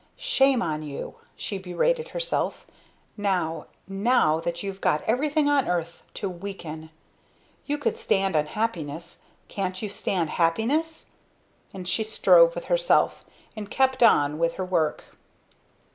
"Shame 0.17 0.63
on 0.63 0.81
you!" 0.81 1.17
she 1.35 1.59
berated 1.59 2.09
herself. 2.09 2.65
"Now 3.17 3.67
now 3.87 4.39
that 4.39 4.63
you've 4.63 4.81
got 4.81 5.03
everything 5.03 5.47
on 5.47 5.67
earth 5.67 6.01
to 6.15 6.27
weaken! 6.27 6.89
You 7.67 7.77
could 7.77 7.99
stand 7.99 8.35
unhappiness; 8.35 9.19
can't 9.47 9.79
you 9.79 9.89
stand 9.89 10.31
happiness?" 10.31 11.11
And 11.71 11.87
she 11.87 12.03
strove 12.03 12.55
with 12.55 12.65
herself; 12.65 13.23
and 13.55 13.69
kept 13.69 14.01
on 14.01 14.39
with 14.39 14.55
her 14.55 14.65
work. 14.65 15.03